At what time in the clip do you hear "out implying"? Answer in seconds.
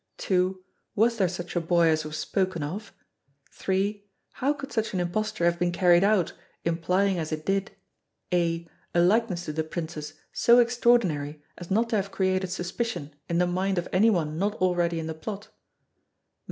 6.03-7.19